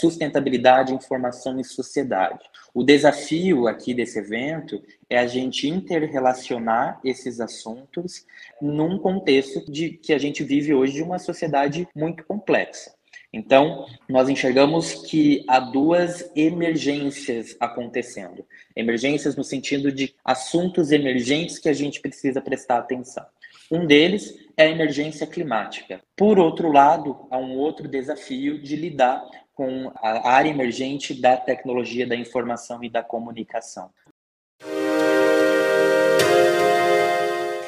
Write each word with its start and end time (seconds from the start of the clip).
sustentabilidade, 0.00 0.94
informação 0.94 1.60
e 1.60 1.64
sociedade. 1.64 2.40
O 2.72 2.82
desafio 2.82 3.66
aqui 3.66 3.92
desse 3.92 4.18
evento 4.18 4.82
é 5.08 5.18
a 5.18 5.26
gente 5.26 5.68
interrelacionar 5.68 7.00
esses 7.04 7.40
assuntos 7.40 8.24
num 8.62 8.98
contexto 8.98 9.70
de 9.70 9.90
que 9.90 10.12
a 10.12 10.18
gente 10.18 10.42
vive 10.42 10.72
hoje 10.72 10.94
de 10.94 11.02
uma 11.02 11.18
sociedade 11.18 11.86
muito 11.94 12.24
complexa. 12.24 12.92
Então, 13.32 13.86
nós 14.08 14.28
enxergamos 14.28 14.92
que 14.92 15.44
há 15.48 15.60
duas 15.60 16.28
emergências 16.34 17.56
acontecendo. 17.60 18.44
Emergências 18.74 19.36
no 19.36 19.44
sentido 19.44 19.92
de 19.92 20.14
assuntos 20.24 20.90
emergentes 20.90 21.58
que 21.58 21.68
a 21.68 21.72
gente 21.72 22.00
precisa 22.00 22.40
prestar 22.40 22.78
atenção. 22.78 23.24
Um 23.70 23.86
deles 23.86 24.36
é 24.56 24.64
a 24.64 24.70
emergência 24.70 25.28
climática. 25.28 26.00
Por 26.16 26.40
outro 26.40 26.72
lado, 26.72 27.28
há 27.30 27.38
um 27.38 27.56
outro 27.56 27.86
desafio 27.86 28.60
de 28.60 28.74
lidar 28.74 29.24
com 29.60 29.92
a 29.96 30.26
área 30.26 30.48
emergente 30.48 31.12
da 31.12 31.36
tecnologia 31.36 32.06
da 32.06 32.16
informação 32.16 32.82
e 32.82 32.88
da 32.88 33.02
comunicação. 33.02 33.90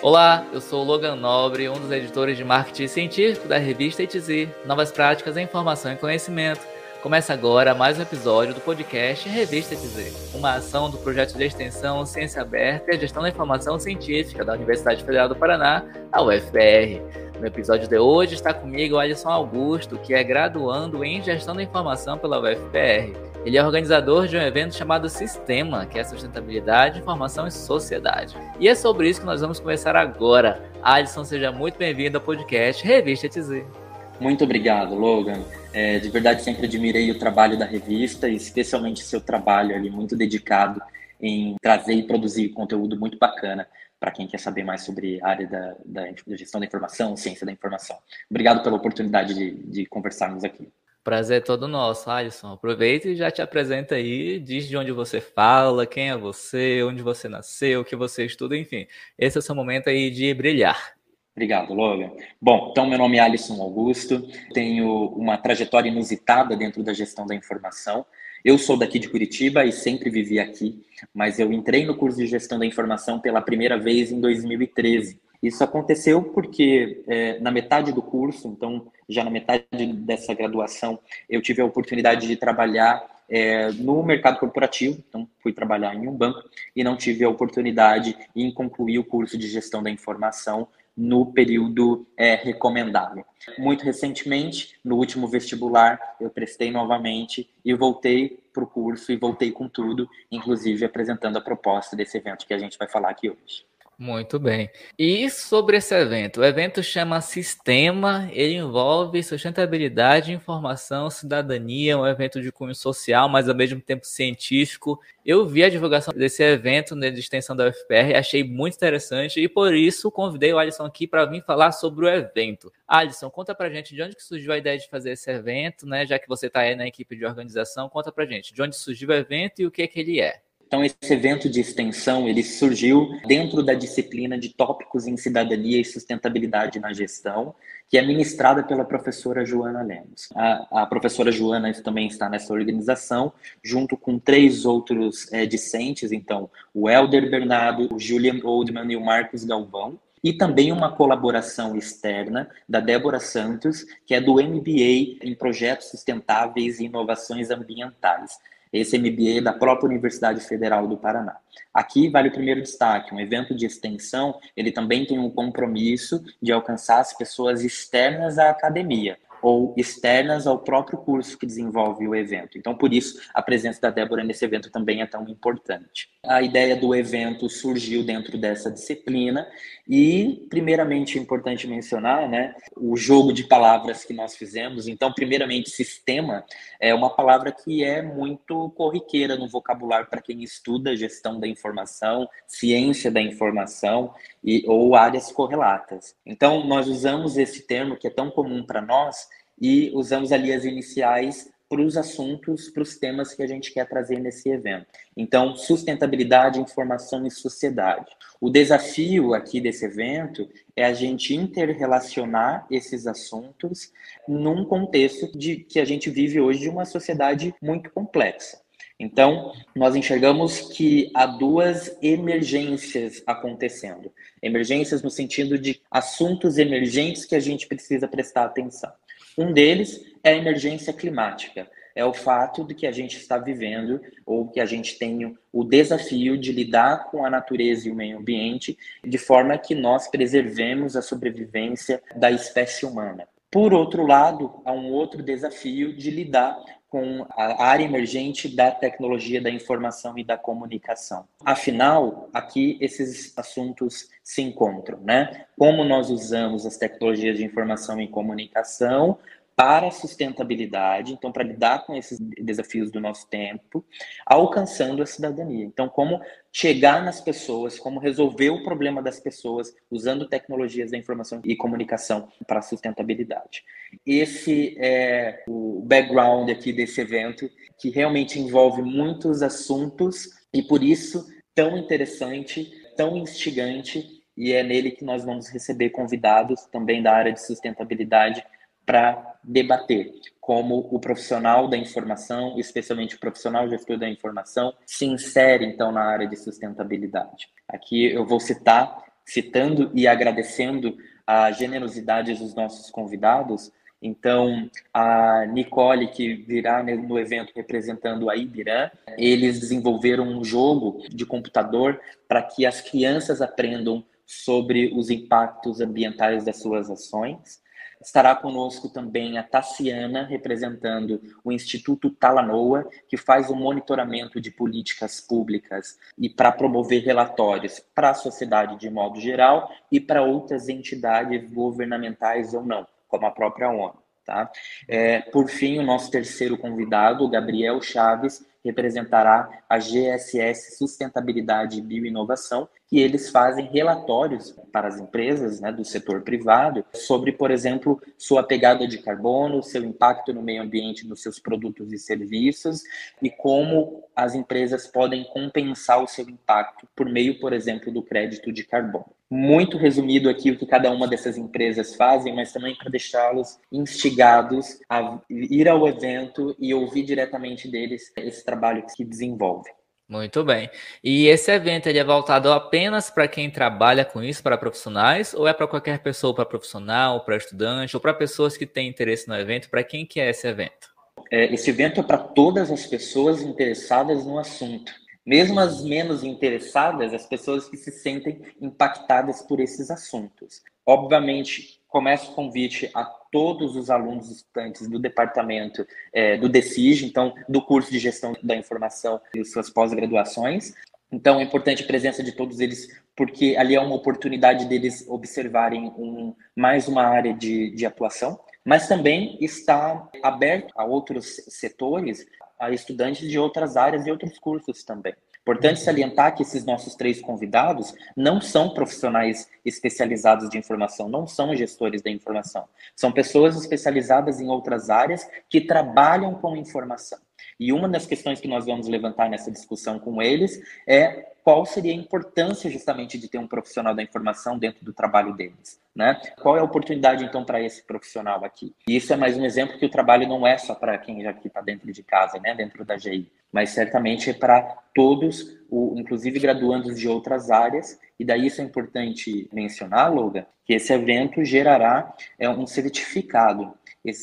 Olá, 0.00 0.46
eu 0.54 0.60
sou 0.62 0.82
Logan 0.82 1.16
Nobre, 1.16 1.68
um 1.68 1.78
dos 1.78 1.90
editores 1.90 2.38
de 2.38 2.44
marketing 2.44 2.88
científico 2.88 3.46
da 3.46 3.58
revista 3.58 4.02
ETZ, 4.02 4.48
Novas 4.64 4.90
Práticas 4.90 5.36
em 5.36 5.44
Informação 5.44 5.92
e 5.92 5.96
Conhecimento. 5.96 6.66
Começa 7.02 7.32
agora 7.32 7.74
mais 7.74 7.98
um 7.98 8.02
episódio 8.02 8.54
do 8.54 8.60
podcast 8.60 9.28
Revista 9.28 9.74
ETZ, 9.74 10.32
uma 10.34 10.54
ação 10.54 10.88
do 10.88 10.98
projeto 10.98 11.36
de 11.36 11.44
extensão 11.44 12.06
Ciência 12.06 12.40
Aberta 12.40 12.94
e 12.94 12.98
Gestão 12.98 13.22
da 13.22 13.28
Informação 13.28 13.78
Científica 13.78 14.44
da 14.44 14.52
Universidade 14.52 15.04
Federal 15.04 15.28
do 15.28 15.34
Paraná, 15.34 15.84
a 16.12 16.22
UFPR. 16.22 17.02
No 17.40 17.46
episódio 17.46 17.88
de 17.88 17.98
hoje 17.98 18.34
está 18.34 18.54
comigo 18.54 18.98
Alisson 18.98 19.30
Augusto, 19.30 19.98
que 19.98 20.14
é 20.14 20.22
graduando 20.22 21.04
em 21.04 21.20
Gestão 21.20 21.56
da 21.56 21.62
Informação 21.62 22.16
pela 22.16 22.38
UFPR 22.38 23.32
ele 23.44 23.56
é 23.56 23.64
organizador 23.64 24.28
de 24.28 24.36
um 24.36 24.40
evento 24.40 24.74
chamado 24.74 25.08
Sistema, 25.08 25.84
que 25.84 25.98
é 25.98 26.04
Sustentabilidade, 26.04 27.00
Informação 27.00 27.46
e 27.46 27.50
Sociedade. 27.50 28.36
E 28.60 28.68
é 28.68 28.74
sobre 28.74 29.08
isso 29.08 29.20
que 29.20 29.26
nós 29.26 29.40
vamos 29.40 29.58
conversar 29.58 29.96
agora. 29.96 30.62
Alisson, 30.80 31.24
seja 31.24 31.50
muito 31.50 31.76
bem-vindo 31.76 32.18
ao 32.18 32.24
podcast 32.24 32.84
Revista 32.86 33.28
TZ. 33.28 33.81
Muito 34.22 34.44
obrigado, 34.44 34.94
Logan. 34.94 35.42
É, 35.74 35.98
de 35.98 36.08
verdade, 36.08 36.44
sempre 36.44 36.66
admirei 36.66 37.10
o 37.10 37.18
trabalho 37.18 37.58
da 37.58 37.64
revista, 37.64 38.28
especialmente 38.28 39.02
seu 39.02 39.20
trabalho 39.20 39.74
ali, 39.74 39.90
muito 39.90 40.16
dedicado 40.16 40.80
em 41.20 41.56
trazer 41.60 41.94
e 41.94 42.04
produzir 42.04 42.50
conteúdo 42.50 42.96
muito 42.96 43.18
bacana 43.18 43.66
para 43.98 44.12
quem 44.12 44.28
quer 44.28 44.38
saber 44.38 44.62
mais 44.62 44.82
sobre 44.82 45.20
a 45.20 45.28
área 45.28 45.48
da, 45.48 45.74
da, 45.84 46.02
da, 46.24 46.36
gestão 46.36 46.60
da 46.60 46.66
informação, 46.66 47.16
ciência 47.16 47.44
da 47.44 47.50
informação. 47.50 47.98
Obrigado 48.30 48.62
pela 48.62 48.76
oportunidade 48.76 49.34
de, 49.34 49.50
de 49.50 49.86
conversarmos 49.86 50.44
aqui. 50.44 50.68
Prazer 51.02 51.38
é 51.38 51.40
todo 51.40 51.66
nosso, 51.66 52.08
Alisson. 52.08 52.52
Aproveita 52.52 53.08
e 53.08 53.16
já 53.16 53.28
te 53.28 53.42
apresenta 53.42 53.96
aí, 53.96 54.38
diz 54.38 54.68
de 54.68 54.76
onde 54.76 54.92
você 54.92 55.20
fala, 55.20 55.84
quem 55.84 56.10
é 56.10 56.16
você, 56.16 56.80
onde 56.84 57.02
você 57.02 57.28
nasceu, 57.28 57.80
o 57.80 57.84
que 57.84 57.96
você 57.96 58.24
estuda, 58.24 58.56
enfim. 58.56 58.86
Esse 59.18 59.36
é 59.36 59.40
o 59.40 59.42
seu 59.42 59.54
momento 59.54 59.88
aí 59.88 60.12
de 60.12 60.32
brilhar. 60.32 61.01
Obrigado, 61.34 61.72
Logan. 61.72 62.10
Bom, 62.40 62.68
então 62.70 62.86
meu 62.86 62.98
nome 62.98 63.16
é 63.16 63.20
Alisson 63.20 63.60
Augusto, 63.62 64.22
tenho 64.52 65.06
uma 65.16 65.38
trajetória 65.38 65.88
inusitada 65.88 66.54
dentro 66.54 66.82
da 66.82 66.92
gestão 66.92 67.26
da 67.26 67.34
informação. 67.34 68.04
Eu 68.44 68.58
sou 68.58 68.76
daqui 68.76 68.98
de 68.98 69.08
Curitiba 69.08 69.64
e 69.64 69.72
sempre 69.72 70.10
vivi 70.10 70.38
aqui, 70.38 70.84
mas 71.14 71.38
eu 71.38 71.50
entrei 71.50 71.86
no 71.86 71.96
curso 71.96 72.18
de 72.18 72.26
gestão 72.26 72.58
da 72.58 72.66
informação 72.66 73.18
pela 73.18 73.40
primeira 73.40 73.78
vez 73.78 74.12
em 74.12 74.20
2013. 74.20 75.18
Isso 75.42 75.64
aconteceu 75.64 76.22
porque 76.22 77.02
é, 77.08 77.40
na 77.40 77.50
metade 77.50 77.92
do 77.92 78.02
curso, 78.02 78.48
então 78.48 78.86
já 79.08 79.24
na 79.24 79.30
metade 79.30 79.64
dessa 79.94 80.34
graduação, 80.34 80.98
eu 81.30 81.40
tive 81.40 81.62
a 81.62 81.64
oportunidade 81.64 82.26
de 82.26 82.36
trabalhar 82.36 83.04
é, 83.28 83.72
no 83.72 84.02
mercado 84.02 84.38
corporativo, 84.38 85.02
então 85.08 85.26
fui 85.42 85.52
trabalhar 85.52 85.94
em 85.94 86.06
um 86.06 86.12
banco 86.12 86.42
e 86.76 86.84
não 86.84 86.96
tive 86.96 87.24
a 87.24 87.28
oportunidade 87.30 88.16
em 88.36 88.52
concluir 88.52 88.98
o 88.98 89.04
curso 89.04 89.38
de 89.38 89.48
gestão 89.48 89.82
da 89.82 89.90
informação 89.90 90.68
no 90.96 91.32
período 91.32 92.06
é, 92.16 92.34
recomendável. 92.34 93.24
Muito 93.58 93.84
recentemente, 93.84 94.78
no 94.84 94.96
último 94.96 95.26
vestibular, 95.26 95.98
eu 96.20 96.30
prestei 96.30 96.70
novamente 96.70 97.50
e 97.64 97.74
voltei 97.74 98.40
para 98.52 98.62
o 98.62 98.66
curso 98.66 99.10
e 99.10 99.16
voltei 99.16 99.50
com 99.50 99.68
tudo, 99.68 100.08
inclusive 100.30 100.84
apresentando 100.84 101.38
a 101.38 101.40
proposta 101.40 101.96
desse 101.96 102.18
evento 102.18 102.46
que 102.46 102.54
a 102.54 102.58
gente 102.58 102.78
vai 102.78 102.88
falar 102.88 103.10
aqui 103.10 103.30
hoje. 103.30 103.64
Muito 104.02 104.36
bem. 104.40 104.68
E 104.98 105.30
sobre 105.30 105.76
esse 105.76 105.94
evento? 105.94 106.40
O 106.40 106.44
evento 106.44 106.82
chama 106.82 107.20
Sistema, 107.20 108.28
ele 108.32 108.54
envolve 108.54 109.22
sustentabilidade, 109.22 110.32
informação, 110.32 111.08
cidadania, 111.08 111.96
um 111.96 112.04
evento 112.04 112.42
de 112.42 112.50
cunho 112.50 112.74
social, 112.74 113.28
mas 113.28 113.48
ao 113.48 113.54
mesmo 113.54 113.80
tempo 113.80 114.04
científico. 114.04 115.00
Eu 115.24 115.46
vi 115.46 115.62
a 115.62 115.68
divulgação 115.68 116.12
desse 116.12 116.42
evento 116.42 116.98
de 116.98 117.20
extensão 117.20 117.54
da 117.54 117.68
UFPR, 117.68 118.16
achei 118.16 118.42
muito 118.42 118.74
interessante 118.74 119.40
e 119.40 119.48
por 119.48 119.72
isso 119.72 120.10
convidei 120.10 120.52
o 120.52 120.58
Alisson 120.58 120.84
aqui 120.84 121.06
para 121.06 121.24
vir 121.24 121.44
falar 121.44 121.70
sobre 121.70 122.04
o 122.04 122.08
evento. 122.08 122.72
Alisson, 122.88 123.30
conta 123.30 123.54
pra 123.54 123.70
gente 123.70 123.94
de 123.94 124.02
onde 124.02 124.16
que 124.16 124.24
surgiu 124.24 124.52
a 124.52 124.58
ideia 124.58 124.76
de 124.76 124.88
fazer 124.88 125.12
esse 125.12 125.30
evento, 125.30 125.86
né? 125.86 126.04
Já 126.04 126.18
que 126.18 126.26
você 126.26 126.48
está 126.48 126.62
aí 126.62 126.74
na 126.74 126.88
equipe 126.88 127.14
de 127.14 127.24
organização, 127.24 127.88
conta 127.88 128.10
pra 128.10 128.26
gente 128.26 128.52
de 128.52 128.60
onde 128.60 128.74
surgiu 128.74 129.10
o 129.10 129.12
evento 129.12 129.62
e 129.62 129.66
o 129.66 129.70
que, 129.70 129.82
é 129.82 129.86
que 129.86 130.00
ele 130.00 130.20
é. 130.20 130.40
Então, 130.72 130.82
esse 130.82 131.12
evento 131.12 131.50
de 131.50 131.60
extensão, 131.60 132.26
ele 132.26 132.42
surgiu 132.42 133.10
dentro 133.26 133.62
da 133.62 133.74
disciplina 133.74 134.38
de 134.38 134.48
tópicos 134.48 135.06
em 135.06 135.18
cidadania 135.18 135.78
e 135.78 135.84
sustentabilidade 135.84 136.80
na 136.80 136.94
gestão, 136.94 137.54
que 137.90 137.98
é 137.98 138.02
ministrada 138.02 138.62
pela 138.62 138.82
professora 138.82 139.44
Joana 139.44 139.82
Lemos. 139.82 140.30
A, 140.34 140.84
a 140.84 140.86
professora 140.86 141.30
Joana 141.30 141.70
também 141.74 142.06
está 142.06 142.26
nessa 142.26 142.54
organização, 142.54 143.34
junto 143.62 143.98
com 143.98 144.18
três 144.18 144.64
outros 144.64 145.30
é, 145.30 145.44
discentes, 145.44 146.10
então, 146.10 146.48
o 146.72 146.88
Helder 146.88 147.30
Bernardo, 147.30 147.94
o 147.94 148.00
Julian 148.00 148.40
Oldman 148.42 148.90
e 148.90 148.96
o 148.96 149.04
Marcos 149.04 149.44
Galvão, 149.44 149.98
e 150.24 150.32
também 150.32 150.72
uma 150.72 150.96
colaboração 150.96 151.76
externa 151.76 152.48
da 152.66 152.80
Débora 152.80 153.20
Santos, 153.20 153.84
que 154.06 154.14
é 154.14 154.22
do 154.22 154.36
MBA 154.36 155.18
em 155.20 155.34
Projetos 155.34 155.90
Sustentáveis 155.90 156.80
e 156.80 156.86
Inovações 156.86 157.50
Ambientais 157.50 158.38
esse 158.72 158.98
MBA 158.98 159.42
da 159.42 159.52
própria 159.52 159.88
Universidade 159.88 160.40
Federal 160.40 160.86
do 160.86 160.96
Paraná. 160.96 161.36
Aqui 161.74 162.08
vale 162.08 162.28
o 162.28 162.32
primeiro 162.32 162.62
destaque, 162.62 163.14
um 163.14 163.20
evento 163.20 163.54
de 163.54 163.66
extensão, 163.66 164.38
ele 164.56 164.72
também 164.72 165.04
tem 165.04 165.18
um 165.18 165.30
compromisso 165.30 166.22
de 166.40 166.52
alcançar 166.52 167.00
as 167.00 167.16
pessoas 167.16 167.62
externas 167.62 168.38
à 168.38 168.50
academia 168.50 169.18
ou 169.42 169.74
externas 169.76 170.46
ao 170.46 170.60
próprio 170.60 170.98
curso 170.98 171.36
que 171.36 171.44
desenvolve 171.44 172.06
o 172.06 172.14
evento. 172.14 172.56
Então, 172.56 172.74
por 172.74 172.94
isso, 172.94 173.20
a 173.34 173.42
presença 173.42 173.80
da 173.80 173.90
Débora 173.90 174.22
nesse 174.22 174.44
evento 174.44 174.70
também 174.70 175.02
é 175.02 175.06
tão 175.06 175.28
importante. 175.28 176.08
A 176.24 176.40
ideia 176.40 176.76
do 176.76 176.94
evento 176.94 177.48
surgiu 177.50 178.04
dentro 178.04 178.38
dessa 178.38 178.70
disciplina 178.70 179.48
e, 179.88 180.46
primeiramente, 180.48 181.18
é 181.18 181.20
importante 181.20 181.66
mencionar 181.66 182.28
né, 182.28 182.54
o 182.76 182.96
jogo 182.96 183.32
de 183.32 183.42
palavras 183.42 184.04
que 184.04 184.14
nós 184.14 184.36
fizemos. 184.36 184.86
Então, 184.86 185.12
primeiramente, 185.12 185.70
sistema 185.70 186.44
é 186.80 186.94
uma 186.94 187.10
palavra 187.10 187.50
que 187.50 187.82
é 187.82 188.00
muito 188.00 188.70
corriqueira 188.70 189.36
no 189.36 189.48
vocabulário 189.48 190.06
para 190.08 190.22
quem 190.22 190.44
estuda 190.44 190.96
gestão 190.96 191.40
da 191.40 191.48
informação, 191.48 192.28
ciência 192.46 193.10
da 193.10 193.20
informação 193.20 194.14
e, 194.44 194.64
ou 194.68 194.94
áreas 194.94 195.32
correlatas. 195.32 196.14
Então, 196.24 196.64
nós 196.64 196.86
usamos 196.86 197.36
esse 197.36 197.66
termo 197.66 197.96
que 197.96 198.06
é 198.06 198.10
tão 198.10 198.30
comum 198.30 198.62
para 198.64 198.80
nós 198.80 199.26
e 199.60 199.90
usamos 199.94 200.32
ali 200.32 200.52
as 200.52 200.64
iniciais 200.64 201.50
para 201.72 201.80
os 201.80 201.96
assuntos, 201.96 202.68
para 202.68 202.82
os 202.82 202.98
temas 202.98 203.32
que 203.32 203.42
a 203.42 203.46
gente 203.46 203.72
quer 203.72 203.88
trazer 203.88 204.18
nesse 204.18 204.50
evento. 204.50 204.86
Então, 205.16 205.56
sustentabilidade, 205.56 206.60
informação 206.60 207.26
e 207.26 207.30
sociedade. 207.30 208.12
O 208.38 208.50
desafio 208.50 209.32
aqui 209.32 209.58
desse 209.58 209.86
evento 209.86 210.46
é 210.76 210.84
a 210.84 210.92
gente 210.92 211.34
interrelacionar 211.34 212.66
esses 212.70 213.06
assuntos 213.06 213.90
num 214.28 214.66
contexto 214.66 215.32
de 215.36 215.56
que 215.56 215.80
a 215.80 215.84
gente 215.86 216.10
vive 216.10 216.38
hoje 216.38 216.60
de 216.60 216.68
uma 216.68 216.84
sociedade 216.84 217.54
muito 217.62 217.88
complexa. 217.88 218.60
Então, 219.00 219.52
nós 219.74 219.96
enxergamos 219.96 220.60
que 220.60 221.10
há 221.14 221.26
duas 221.26 221.96
emergências 222.02 223.22
acontecendo. 223.26 224.12
Emergências 224.42 225.02
no 225.02 225.10
sentido 225.10 225.58
de 225.58 225.80
assuntos 225.90 226.58
emergentes 226.58 227.24
que 227.24 227.34
a 227.34 227.40
gente 227.40 227.66
precisa 227.66 228.06
prestar 228.06 228.44
atenção. 228.44 228.92
Um 229.36 229.52
deles 229.52 230.04
é 230.22 230.30
a 230.30 230.36
emergência 230.36 230.92
climática. 230.92 231.68
É 231.94 232.04
o 232.04 232.14
fato 232.14 232.64
de 232.64 232.74
que 232.74 232.86
a 232.86 232.92
gente 232.92 233.16
está 233.16 233.36
vivendo 233.36 234.00
ou 234.24 234.48
que 234.48 234.60
a 234.60 234.64
gente 234.64 234.98
tem 234.98 235.36
o 235.52 235.64
desafio 235.64 236.38
de 236.38 236.50
lidar 236.50 237.10
com 237.10 237.24
a 237.24 237.30
natureza 237.30 237.86
e 237.86 237.90
o 237.90 237.94
meio 237.94 238.18
ambiente 238.18 238.78
de 239.04 239.18
forma 239.18 239.58
que 239.58 239.74
nós 239.74 240.08
preservemos 240.08 240.96
a 240.96 241.02
sobrevivência 241.02 242.02
da 242.16 242.30
espécie 242.30 242.86
humana. 242.86 243.28
Por 243.52 243.74
outro 243.74 244.06
lado, 244.06 244.62
há 244.64 244.72
um 244.72 244.90
outro 244.90 245.22
desafio 245.22 245.94
de 245.94 246.10
lidar 246.10 246.58
com 246.88 247.26
a 247.36 247.62
área 247.62 247.84
emergente 247.84 248.48
da 248.48 248.70
tecnologia 248.70 249.42
da 249.42 249.50
informação 249.50 250.16
e 250.16 250.24
da 250.24 250.38
comunicação. 250.38 251.28
Afinal, 251.44 252.30
aqui 252.32 252.78
esses 252.80 253.36
assuntos 253.38 254.08
se 254.22 254.40
encontram, 254.40 255.00
né? 255.00 255.44
Como 255.58 255.84
nós 255.84 256.08
usamos 256.08 256.64
as 256.64 256.78
tecnologias 256.78 257.36
de 257.36 257.44
informação 257.44 258.00
e 258.00 258.08
comunicação 258.08 259.18
para 259.54 259.88
a 259.88 259.90
sustentabilidade, 259.90 261.12
então 261.12 261.30
para 261.30 261.44
lidar 261.44 261.84
com 261.84 261.94
esses 261.94 262.18
desafios 262.18 262.90
do 262.90 263.00
nosso 263.00 263.28
tempo, 263.28 263.84
alcançando 264.24 265.02
a 265.02 265.06
cidadania. 265.06 265.64
Então, 265.64 265.88
como 265.88 266.20
chegar 266.50 267.04
nas 267.04 267.20
pessoas, 267.20 267.78
como 267.78 268.00
resolver 268.00 268.50
o 268.50 268.62
problema 268.62 269.02
das 269.02 269.20
pessoas 269.20 269.74
usando 269.90 270.28
tecnologias 270.28 270.90
da 270.90 270.98
informação 270.98 271.40
e 271.44 271.56
comunicação 271.56 272.28
para 272.46 272.58
a 272.58 272.62
sustentabilidade. 272.62 273.64
Esse 274.06 274.76
é 274.78 275.42
o 275.46 275.82
background 275.84 276.50
aqui 276.50 276.72
desse 276.72 277.00
evento, 277.00 277.50
que 277.78 277.90
realmente 277.90 278.38
envolve 278.38 278.82
muitos 278.82 279.42
assuntos 279.42 280.28
e 280.52 280.62
por 280.62 280.82
isso 280.82 281.26
tão 281.54 281.76
interessante, 281.76 282.70
tão 282.96 283.16
instigante, 283.16 284.22
e 284.36 284.52
é 284.52 284.62
nele 284.62 284.90
que 284.90 285.04
nós 285.04 285.24
vamos 285.24 285.48
receber 285.48 285.90
convidados 285.90 286.64
também 286.66 287.02
da 287.02 287.12
área 287.12 287.32
de 287.32 287.44
sustentabilidade 287.44 288.42
para 288.84 289.36
debater 289.44 290.12
como 290.40 290.88
o 290.90 290.98
profissional 290.98 291.68
da 291.68 291.76
informação, 291.76 292.58
especialmente 292.58 293.16
o 293.16 293.20
profissional 293.20 293.68
gestor 293.68 293.98
da 293.98 294.08
informação, 294.08 294.74
se 294.84 295.04
insere 295.06 295.64
então 295.64 295.92
na 295.92 296.02
área 296.02 296.26
de 296.26 296.36
sustentabilidade. 296.36 297.48
Aqui 297.68 298.06
eu 298.06 298.26
vou 298.26 298.40
citar, 298.40 299.04
citando 299.24 299.90
e 299.94 300.06
agradecendo 300.06 300.96
a 301.26 301.50
generosidade 301.52 302.34
dos 302.34 302.54
nossos 302.54 302.90
convidados. 302.90 303.70
Então, 304.00 304.68
a 304.92 305.46
Nicole, 305.46 306.08
que 306.08 306.34
virá 306.34 306.82
no 306.82 307.18
evento 307.18 307.52
representando 307.54 308.28
a 308.28 308.36
Ibirã, 308.36 308.90
eles 309.16 309.60
desenvolveram 309.60 310.24
um 310.24 310.42
jogo 310.42 311.04
de 311.08 311.24
computador 311.24 312.00
para 312.26 312.42
que 312.42 312.66
as 312.66 312.80
crianças 312.80 313.40
aprendam 313.40 314.04
sobre 314.26 314.92
os 314.96 315.08
impactos 315.08 315.80
ambientais 315.80 316.44
das 316.44 316.60
suas 316.60 316.90
ações. 316.90 317.62
Estará 318.02 318.34
conosco 318.34 318.88
também 318.88 319.38
a 319.38 319.42
Tassiana, 319.42 320.24
representando 320.24 321.20
o 321.44 321.52
Instituto 321.52 322.10
Talanoa, 322.10 322.88
que 323.08 323.16
faz 323.16 323.48
o 323.48 323.54
monitoramento 323.54 324.40
de 324.40 324.50
políticas 324.50 325.20
públicas 325.20 325.98
e 326.18 326.28
para 326.28 326.50
promover 326.50 327.02
relatórios 327.04 327.80
para 327.94 328.10
a 328.10 328.14
sociedade 328.14 328.76
de 328.76 328.90
modo 328.90 329.20
geral 329.20 329.70
e 329.90 330.00
para 330.00 330.22
outras 330.22 330.68
entidades 330.68 331.48
governamentais 331.52 332.52
ou 332.54 332.64
não, 332.64 332.86
como 333.06 333.26
a 333.26 333.30
própria 333.30 333.70
ONU. 333.70 334.02
Tá? 334.24 334.50
É, 334.88 335.20
por 335.20 335.48
fim, 335.48 335.78
o 335.78 335.82
nosso 335.82 336.10
terceiro 336.10 336.56
convidado, 336.56 337.28
Gabriel 337.28 337.80
Chaves, 337.80 338.44
representará 338.64 339.62
a 339.68 339.78
GSS 339.78 340.76
Sustentabilidade 340.78 341.78
e 341.78 341.82
Bioinovação, 341.82 342.68
que 342.92 343.00
eles 343.00 343.30
fazem 343.30 343.70
relatórios 343.72 344.54
para 344.70 344.86
as 344.86 345.00
empresas 345.00 345.62
né, 345.62 345.72
do 345.72 345.82
setor 345.82 346.20
privado 346.20 346.84
sobre, 346.92 347.32
por 347.32 347.50
exemplo, 347.50 347.98
sua 348.18 348.42
pegada 348.42 348.86
de 348.86 348.98
carbono, 348.98 349.62
seu 349.62 349.82
impacto 349.82 350.30
no 350.30 350.42
meio 350.42 350.60
ambiente 350.60 351.08
nos 351.08 351.22
seus 351.22 351.38
produtos 351.38 351.90
e 351.90 351.98
serviços 351.98 352.82
e 353.22 353.30
como 353.30 354.04
as 354.14 354.34
empresas 354.34 354.86
podem 354.86 355.24
compensar 355.24 356.02
o 356.02 356.06
seu 356.06 356.28
impacto 356.28 356.86
por 356.94 357.08
meio, 357.08 357.40
por 357.40 357.54
exemplo, 357.54 357.90
do 357.90 358.02
crédito 358.02 358.52
de 358.52 358.62
carbono. 358.62 359.06
Muito 359.30 359.78
resumido 359.78 360.28
aqui 360.28 360.50
o 360.50 360.58
que 360.58 360.66
cada 360.66 360.90
uma 360.90 361.08
dessas 361.08 361.38
empresas 361.38 361.94
fazem, 361.94 362.36
mas 362.36 362.52
também 362.52 362.76
para 362.76 362.90
deixá-los 362.90 363.58
instigados 363.72 364.80
a 364.86 365.18
ir 365.30 365.66
ao 365.66 365.88
evento 365.88 366.54
e 366.58 366.74
ouvir 366.74 367.04
diretamente 367.04 367.70
deles 367.70 368.12
esse 368.18 368.44
trabalho 368.44 368.84
que 368.94 369.02
desenvolve. 369.02 369.70
Muito 370.12 370.44
bem. 370.44 370.68
E 371.02 371.26
esse 371.26 371.50
evento 371.50 371.86
ele 371.86 371.98
é 371.98 372.04
voltado 372.04 372.52
apenas 372.52 373.08
para 373.08 373.26
quem 373.26 373.50
trabalha 373.50 374.04
com 374.04 374.22
isso, 374.22 374.42
para 374.42 374.58
profissionais, 374.58 375.32
ou 375.32 375.48
é 375.48 375.54
para 375.54 375.66
qualquer 375.66 376.00
pessoa, 376.00 376.34
para 376.34 376.44
profissional, 376.44 377.24
para 377.24 377.38
estudante, 377.38 377.96
ou 377.96 378.00
para 378.00 378.12
pessoas 378.12 378.54
que 378.54 378.66
têm 378.66 378.90
interesse 378.90 379.26
no 379.26 379.34
evento? 379.34 379.70
Para 379.70 379.82
quem 379.82 380.04
que 380.04 380.20
é 380.20 380.28
esse 380.28 380.46
evento? 380.46 380.92
É, 381.30 381.46
esse 381.54 381.70
evento 381.70 382.00
é 382.00 382.02
para 382.02 382.18
todas 382.18 382.70
as 382.70 382.84
pessoas 382.84 383.40
interessadas 383.40 384.26
no 384.26 384.38
assunto. 384.38 384.92
Mesmo 385.24 385.58
as 385.58 385.82
menos 385.82 386.22
interessadas, 386.22 387.14
as 387.14 387.24
pessoas 387.24 387.66
que 387.66 387.78
se 387.78 387.90
sentem 387.90 388.38
impactadas 388.60 389.40
por 389.40 389.60
esses 389.60 389.90
assuntos. 389.90 390.60
Obviamente, 390.84 391.80
começa 391.92 392.30
o 392.30 392.34
convite 392.34 392.90
a 392.94 393.04
todos 393.04 393.76
os 393.76 393.90
alunos 393.90 394.30
estudantes 394.30 394.88
do 394.88 394.98
departamento 394.98 395.86
é, 396.12 396.38
do 396.38 396.48
DECIG, 396.48 397.04
então 397.04 397.34
do 397.46 397.60
curso 397.60 397.92
de 397.92 397.98
gestão 397.98 398.34
da 398.42 398.56
informação 398.56 399.20
e 399.36 399.44
suas 399.44 399.68
pós-graduações. 399.68 400.72
Então 401.12 401.38
é 401.38 401.42
importante 401.42 401.84
a 401.84 401.86
presença 401.86 402.22
de 402.22 402.32
todos 402.32 402.58
eles, 402.58 402.88
porque 403.14 403.54
ali 403.58 403.74
é 403.74 403.80
uma 403.80 403.94
oportunidade 403.94 404.64
deles 404.64 405.04
observarem 405.06 405.92
um, 405.98 406.34
mais 406.56 406.88
uma 406.88 407.04
área 407.04 407.34
de, 407.34 407.70
de 407.72 407.84
atuação, 407.84 408.40
mas 408.64 408.88
também 408.88 409.36
está 409.38 410.08
aberto 410.22 410.72
a 410.74 410.84
outros 410.84 411.36
setores, 411.48 412.24
a 412.58 412.70
estudantes 412.70 413.28
de 413.28 413.38
outras 413.38 413.76
áreas 413.76 414.06
e 414.06 414.10
outros 414.10 414.38
cursos 414.38 414.82
também. 414.82 415.14
Importante 415.42 415.80
salientar 415.80 416.36
que 416.36 416.42
esses 416.44 416.64
nossos 416.64 416.94
três 416.94 417.20
convidados 417.20 417.92
não 418.16 418.40
são 418.40 418.72
profissionais 418.72 419.50
especializados 419.64 420.48
de 420.48 420.56
informação, 420.56 421.08
não 421.08 421.26
são 421.26 421.54
gestores 421.54 422.00
da 422.00 422.10
informação. 422.10 422.68
São 422.94 423.10
pessoas 423.10 423.56
especializadas 423.56 424.40
em 424.40 424.48
outras 424.48 424.88
áreas 424.88 425.28
que 425.50 425.60
trabalham 425.60 426.34
com 426.34 426.56
informação. 426.56 427.18
E 427.58 427.72
uma 427.72 427.88
das 427.88 428.06
questões 428.06 428.40
que 428.40 428.48
nós 428.48 428.66
vamos 428.66 428.88
levantar 428.88 429.28
nessa 429.28 429.50
discussão 429.50 429.98
com 429.98 430.20
eles 430.22 430.60
é 430.86 431.32
qual 431.44 431.66
seria 431.66 431.92
a 431.92 431.96
importância 431.96 432.70
justamente 432.70 433.18
de 433.18 433.28
ter 433.28 433.38
um 433.38 433.46
profissional 433.46 433.94
da 433.94 434.02
informação 434.02 434.58
dentro 434.58 434.84
do 434.84 434.92
trabalho 434.92 435.34
deles, 435.34 435.80
né? 435.94 436.20
Qual 436.40 436.56
é 436.56 436.60
a 436.60 436.64
oportunidade 436.64 437.24
então 437.24 437.44
para 437.44 437.60
esse 437.60 437.82
profissional 437.82 438.44
aqui? 438.44 438.74
E 438.88 438.96
isso 438.96 439.12
é 439.12 439.16
mais 439.16 439.36
um 439.36 439.44
exemplo 439.44 439.78
que 439.78 439.86
o 439.86 439.90
trabalho 439.90 440.28
não 440.28 440.46
é 440.46 440.56
só 440.56 440.74
para 440.74 440.96
quem 440.98 441.20
já 441.22 441.32
está 441.32 441.60
dentro 441.60 441.92
de 441.92 442.02
casa, 442.02 442.38
né, 442.38 442.54
dentro 442.54 442.84
da 442.84 442.96
GI, 442.96 443.30
mas 443.52 443.70
certamente 443.70 444.30
é 444.30 444.32
para 444.32 444.62
todos, 444.94 445.58
o, 445.68 445.94
inclusive 445.98 446.38
graduandos 446.38 446.98
de 446.98 447.08
outras 447.08 447.50
áreas. 447.50 447.98
E 448.18 448.24
daí 448.24 448.46
isso 448.46 448.60
é 448.60 448.64
importante 448.64 449.48
mencionar, 449.52 450.12
Logan, 450.12 450.46
que 450.64 450.74
esse 450.74 450.92
evento 450.92 451.44
gerará 451.44 452.14
é, 452.38 452.48
um 452.48 452.66
certificado 452.66 453.74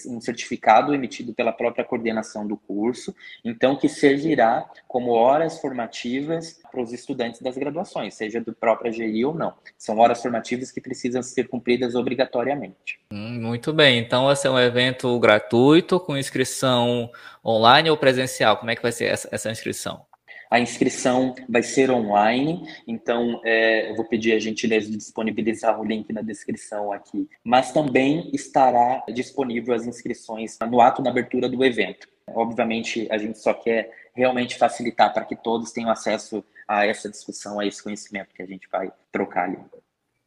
um 0.08 0.20
certificado 0.20 0.94
emitido 0.94 1.34
pela 1.34 1.52
própria 1.52 1.86
coordenação 1.86 2.46
do 2.46 2.58
curso, 2.58 3.16
então 3.44 3.76
que 3.76 3.88
servirá 3.88 4.70
como 4.88 5.12
horas 5.12 5.60
formativas 5.60 6.60
para 6.70 6.82
os 6.82 6.92
estudantes 6.92 7.42
das 7.42 7.58
graduações, 7.58 8.14
seja 8.14 8.42
do 8.42 8.54
próprio 8.54 8.92
GI 8.92 9.24
ou 9.26 9.34
não. 9.34 9.54
São 9.78 9.98
horas 10.00 10.22
formativas 10.22 10.72
que 10.72 10.82
precisam 10.82 11.24
ser 11.24 11.48
cumpridas 11.48 11.96
obrigatoriamente. 11.96 13.00
Hum, 13.12 13.40
muito 13.42 13.72
bem, 13.72 14.00
então 14.00 14.26
vai 14.26 14.36
ser 14.36 14.50
um 14.50 14.60
evento 14.60 15.18
gratuito 15.20 16.00
com 16.00 16.18
inscrição 16.18 17.10
online 17.46 17.90
ou 17.90 17.98
presencial? 17.98 18.58
Como 18.58 18.72
é 18.72 18.76
que 18.76 18.82
vai 18.82 18.92
ser 18.92 19.06
essa 19.06 19.52
inscrição? 19.52 20.09
A 20.50 20.60
inscrição 20.60 21.36
vai 21.48 21.62
ser 21.62 21.92
online, 21.92 22.68
então 22.88 23.40
é, 23.46 23.92
eu 23.92 23.96
vou 23.96 24.06
pedir 24.06 24.34
a 24.34 24.40
gentileza 24.40 24.90
de 24.90 24.98
disponibilizar 24.98 25.80
o 25.80 25.86
link 25.86 26.12
na 26.12 26.24
descrição 26.24 26.92
aqui. 26.92 27.30
Mas 27.44 27.72
também 27.72 28.32
estará 28.34 29.04
disponível 29.14 29.76
as 29.76 29.86
inscrições 29.86 30.58
no 30.68 30.82
ato 30.82 31.04
da 31.04 31.12
abertura 31.12 31.48
do 31.48 31.64
evento. 31.64 32.08
Obviamente, 32.28 33.08
a 33.12 33.18
gente 33.18 33.38
só 33.38 33.54
quer 33.54 33.92
realmente 34.16 34.58
facilitar 34.58 35.14
para 35.14 35.24
que 35.24 35.36
todos 35.36 35.72
tenham 35.72 35.92
acesso 35.92 36.44
a 36.68 36.86
essa 36.86 37.10
discussão, 37.10 37.60
a 37.60 37.66
esse 37.66 37.84
conhecimento 37.84 38.34
que 38.34 38.42
a 38.42 38.46
gente 38.46 38.68
vai 38.72 38.92
trocar 39.12 39.46
ali. 39.46 39.58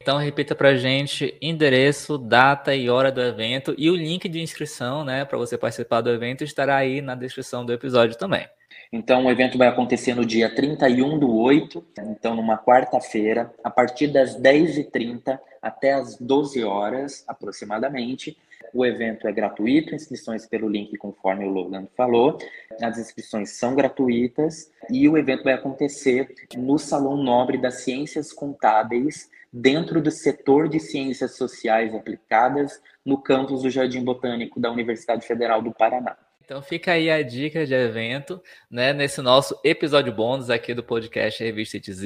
Então 0.03 0.19
repita 0.19 0.55
para 0.55 0.71
a 0.71 0.77
gente 0.77 1.37
endereço, 1.41 2.19
data 2.19 2.75
e 2.75 2.91
hora 2.91 3.13
do 3.13 3.21
evento 3.21 3.73
e 3.79 3.89
o 3.89 3.95
link 3.95 4.29
de 4.29 4.41
inscrição, 4.41 5.05
né, 5.05 5.25
para 5.25 5.39
você 5.39 5.57
participar 5.57 6.01
do 6.01 6.11
evento 6.11 6.43
estará 6.43 6.77
aí 6.77 7.01
na 7.01 7.15
descrição 7.15 7.65
do 7.65 7.73
episódio 7.73 8.19
também. 8.19 8.49
Então, 8.93 9.25
o 9.25 9.31
evento 9.31 9.57
vai 9.57 9.69
acontecer 9.69 10.15
no 10.15 10.27
dia 10.27 10.55
31 10.55 11.19
do 11.19 11.35
8, 11.35 11.83
então 11.99 12.37
numa 12.37 12.59
quarta-feira, 12.59 13.51
a 13.65 13.71
partir 13.71 14.09
das 14.09 14.39
10h30 14.39 15.41
até 15.63 15.95
as 15.95 16.19
12 16.19 16.63
horas 16.63 17.25
aproximadamente. 17.27 18.37
O 18.75 18.85
evento 18.85 19.27
é 19.27 19.33
gratuito, 19.33 19.95
inscrições 19.95 20.45
pelo 20.45 20.69
link 20.69 20.95
conforme 20.99 21.47
o 21.47 21.49
Logan 21.49 21.87
falou. 21.97 22.37
As 22.83 22.99
inscrições 22.99 23.53
são 23.53 23.75
gratuitas 23.75 24.71
e 24.91 25.09
o 25.09 25.17
evento 25.17 25.45
vai 25.45 25.55
acontecer 25.55 26.35
no 26.55 26.79
Salão 26.79 27.17
Nobre 27.17 27.57
das 27.57 27.83
Ciências 27.83 28.31
Contábeis, 28.31 29.31
dentro 29.51 30.03
do 30.03 30.11
setor 30.11 30.69
de 30.69 30.79
Ciências 30.79 31.37
Sociais 31.37 31.95
Aplicadas, 31.95 32.79
no 33.05 33.17
campus 33.17 33.63
do 33.63 33.71
Jardim 33.71 34.05
Botânico 34.05 34.61
da 34.61 34.71
Universidade 34.71 35.27
Federal 35.27 35.63
do 35.63 35.73
Paraná. 35.73 36.15
Então 36.45 36.61
fica 36.61 36.93
aí 36.93 37.09
a 37.09 37.23
dica 37.23 37.65
de 37.65 37.73
evento, 37.73 38.43
né, 38.69 38.93
nesse 38.93 39.23
nosso 39.23 39.59
episódio 39.63 40.13
bônus 40.13 40.51
aqui 40.51 40.75
do 40.75 40.83
podcast 40.83 41.43
Revista 41.43 41.77
ITZ. 41.77 42.03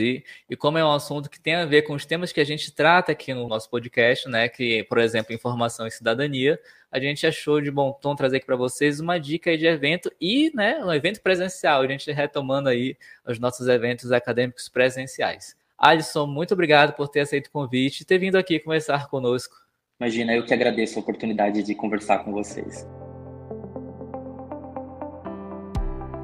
E 0.50 0.56
como 0.58 0.76
é 0.76 0.84
um 0.84 0.92
assunto 0.92 1.30
que 1.30 1.40
tem 1.40 1.54
a 1.54 1.64
ver 1.64 1.82
com 1.82 1.94
os 1.94 2.04
temas 2.04 2.32
que 2.32 2.40
a 2.40 2.44
gente 2.44 2.70
trata 2.70 3.12
aqui 3.12 3.32
no 3.32 3.48
nosso 3.48 3.70
podcast, 3.70 4.28
né, 4.28 4.46
que, 4.48 4.84
por 4.84 4.98
exemplo, 4.98 5.34
informação 5.34 5.86
e 5.86 5.90
cidadania, 5.90 6.60
a 6.92 7.00
gente 7.00 7.26
achou 7.26 7.62
de 7.62 7.70
bom 7.70 7.92
tom 7.92 8.14
trazer 8.14 8.36
aqui 8.36 8.46
para 8.46 8.56
vocês 8.56 9.00
uma 9.00 9.18
dica 9.18 9.56
de 9.56 9.66
evento 9.66 10.12
e, 10.20 10.52
né, 10.54 10.84
um 10.84 10.92
evento 10.92 11.22
presencial, 11.22 11.80
a 11.80 11.86
gente 11.86 12.12
retomando 12.12 12.68
aí 12.68 12.94
os 13.26 13.38
nossos 13.38 13.66
eventos 13.68 14.12
acadêmicos 14.12 14.68
presenciais. 14.68 15.56
Alisson, 15.78 16.26
muito 16.26 16.52
obrigado 16.52 16.94
por 16.94 17.08
ter 17.08 17.20
aceito 17.20 17.46
o 17.46 17.50
convite 17.50 18.02
e 18.02 18.04
ter 18.04 18.18
vindo 18.18 18.36
aqui 18.36 18.60
conversar 18.60 19.08
conosco. 19.08 19.56
Imagina, 19.98 20.34
eu 20.34 20.44
que 20.44 20.52
agradeço 20.52 20.98
a 20.98 21.02
oportunidade 21.02 21.62
de 21.62 21.74
conversar 21.74 22.18
com 22.18 22.32
vocês. 22.32 22.86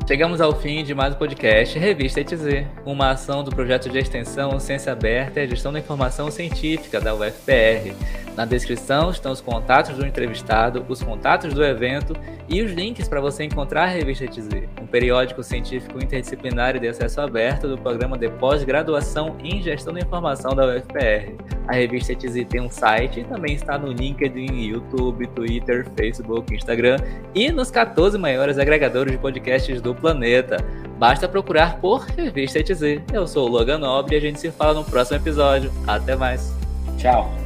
Chegamos 0.07 0.41
ao 0.41 0.53
fim 0.53 0.83
de 0.83 0.95
mais 0.95 1.15
um 1.15 1.17
podcast 1.17 1.79
Revista 1.79 2.21
ETZ, 2.21 2.67
uma 2.85 3.11
ação 3.11 3.45
do 3.45 3.51
projeto 3.51 3.89
de 3.89 3.99
extensão 3.99 4.59
Ciência 4.59 4.93
Aberta 4.93 5.41
e 5.41 5.49
Gestão 5.49 5.73
da 5.73 5.79
Informação 5.79 6.29
Científica 6.29 7.01
da 7.01 7.15
UFPR. 7.15 7.95
Na 8.37 8.45
descrição 8.45 9.11
estão 9.11 9.31
os 9.31 9.41
contatos 9.41 9.97
do 9.97 10.05
entrevistado, 10.05 10.85
os 10.89 11.03
contatos 11.03 11.55
do 11.55 11.65
evento 11.65 12.15
e 12.49 12.63
os 12.63 12.73
links 12.73 13.09
para 13.09 13.21
você 13.21 13.45
encontrar 13.45 13.85
a 13.85 13.87
Revista 13.87 14.25
ETZ, 14.25 14.49
um 14.81 14.87
periódico 14.87 15.43
científico 15.43 16.03
interdisciplinar 16.03 16.75
e 16.75 16.81
de 16.81 16.89
acesso 16.89 17.21
aberto 17.21 17.69
do 17.69 17.79
programa 17.79 18.19
de 18.19 18.29
pós-graduação 18.29 19.37
em 19.43 19.63
Gestão 19.63 19.95
da 19.95 20.01
Informação 20.01 20.55
da 20.55 20.67
UFPR. 20.67 21.52
A 21.69 21.75
Revista 21.75 22.13
ETZ 22.13 22.45
tem 22.49 22.61
um 22.61 22.69
site 22.69 23.21
e 23.21 23.25
também 23.25 23.55
está 23.55 23.79
no 23.79 23.93
LinkedIn, 23.93 24.63
YouTube, 24.63 25.27
Twitter, 25.29 25.87
Facebook, 25.97 26.55
Instagram 26.55 26.97
e 27.35 27.51
nos 27.53 27.71
14 27.71 28.19
maiores 28.19 28.59
agregadores 28.59 29.13
de 29.13 29.19
podcasts 29.19 29.81
do 29.81 29.95
planeta. 29.95 30.57
Basta 30.99 31.29
procurar 31.29 31.79
por 31.79 32.05
Revista 32.05 32.59
ETZ. 32.59 33.03
Eu 33.13 33.27
sou 33.27 33.49
o 33.49 33.51
Logan 33.51 33.79
Nobre 33.79 34.17
e 34.17 34.19
a 34.19 34.21
gente 34.21 34.41
se 34.41 34.51
fala 34.51 34.75
no 34.75 34.85
próximo 34.85 35.19
episódio. 35.19 35.73
Até 35.87 36.17
mais. 36.17 36.53
Tchau. 36.99 37.42